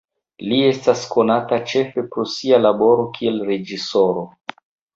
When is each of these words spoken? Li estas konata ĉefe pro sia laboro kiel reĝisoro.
Li 0.51 0.61
estas 0.69 1.03
konata 1.15 1.59
ĉefe 1.73 2.05
pro 2.15 2.27
sia 2.37 2.61
laboro 2.69 3.07
kiel 3.21 3.41
reĝisoro. 3.53 4.29